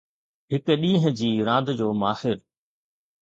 هڪ 0.53 0.65
ڏينهن 0.83 1.13
جي 1.19 1.29
راند 1.49 1.69
جو 1.83 1.87
ماهر 2.05 2.37